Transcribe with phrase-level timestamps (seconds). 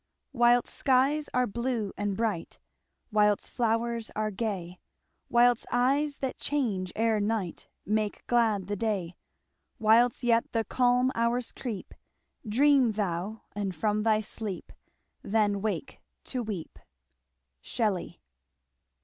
[0.33, 2.57] Whilst skies are blue and bright.
[3.11, 4.79] Whilst flowers are gay,
[5.29, 9.15] Whilst eyes that change ere night Make glad the day;
[9.77, 11.93] Whilst yet the calm hours creep,
[12.49, 14.71] Dream thou and from thy sleep
[15.21, 16.79] Then wake to weep.
[17.61, 18.19] Shelley.